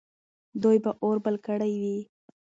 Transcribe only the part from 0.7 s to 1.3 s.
به اور